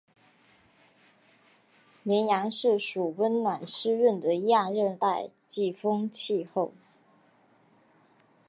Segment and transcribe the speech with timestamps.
[2.01, 6.71] 绵阳市属温暖湿润的亚热带季风气候。